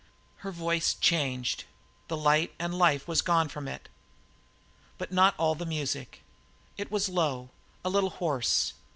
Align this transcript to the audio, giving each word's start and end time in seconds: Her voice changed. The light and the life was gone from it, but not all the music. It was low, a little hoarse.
Her 0.37 0.49
voice 0.51 0.95
changed. 0.95 1.65
The 2.07 2.17
light 2.17 2.55
and 2.57 2.73
the 2.73 2.77
life 2.77 3.07
was 3.07 3.21
gone 3.21 3.49
from 3.49 3.67
it, 3.67 3.87
but 4.97 5.11
not 5.11 5.35
all 5.37 5.53
the 5.53 5.63
music. 5.63 6.23
It 6.75 6.89
was 6.89 7.07
low, 7.07 7.51
a 7.85 7.89
little 7.91 8.09
hoarse. 8.09 8.73